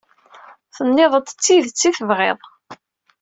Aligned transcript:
Tenniḍ-d 0.75 1.27
d 1.31 1.37
tidet 1.43 1.81
i 1.89 1.91
tebɣiḍ. 1.97 2.39